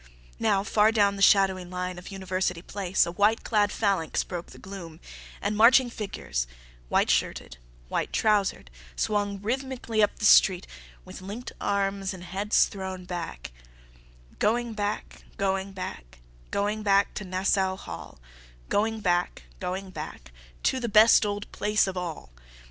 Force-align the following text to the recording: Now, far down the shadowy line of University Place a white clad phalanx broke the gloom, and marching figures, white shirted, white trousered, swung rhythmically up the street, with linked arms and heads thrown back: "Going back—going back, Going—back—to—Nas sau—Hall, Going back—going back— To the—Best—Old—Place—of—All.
Now, 0.39 0.63
far 0.63 0.91
down 0.91 1.15
the 1.15 1.21
shadowy 1.21 1.63
line 1.63 1.99
of 1.99 2.09
University 2.09 2.63
Place 2.63 3.05
a 3.05 3.11
white 3.11 3.43
clad 3.43 3.71
phalanx 3.71 4.23
broke 4.23 4.47
the 4.47 4.57
gloom, 4.57 4.99
and 5.43 5.55
marching 5.55 5.91
figures, 5.91 6.47
white 6.89 7.11
shirted, 7.11 7.57
white 7.87 8.11
trousered, 8.11 8.71
swung 8.95 9.39
rhythmically 9.43 10.01
up 10.01 10.17
the 10.17 10.25
street, 10.25 10.65
with 11.05 11.21
linked 11.21 11.51
arms 11.61 12.15
and 12.15 12.23
heads 12.23 12.65
thrown 12.65 13.05
back: 13.05 13.51
"Going 14.39 14.73
back—going 14.73 15.73
back, 15.73 16.17
Going—back—to—Nas 16.49 17.49
sau—Hall, 17.49 18.17
Going 18.69 19.01
back—going 19.01 19.91
back— 19.91 20.31
To 20.63 20.79
the—Best—Old—Place—of—All. 20.79 22.31